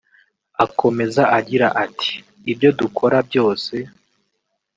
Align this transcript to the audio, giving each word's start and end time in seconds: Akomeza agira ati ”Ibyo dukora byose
Akomeza 0.65 1.23
agira 1.37 1.67
ati 1.83 2.11
”Ibyo 2.51 2.69
dukora 2.79 3.17
byose 3.27 3.73